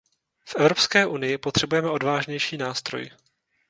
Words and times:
V 0.45 0.55
Evropské 0.55 1.05
unii 1.05 1.37
potřebujeme 1.37 1.89
odvážnější 1.89 2.57
nástroj. 2.57 3.09